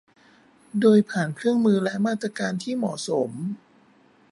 [0.79, 3.29] โดยผ่านเครื่องมือและมาตรการที่เหมาะสม